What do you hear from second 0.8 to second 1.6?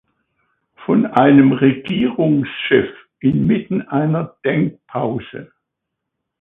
Von einem